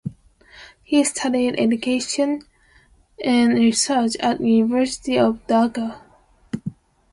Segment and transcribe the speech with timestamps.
[0.81, 2.41] He studied education
[3.23, 6.01] and research at University of Dhaka.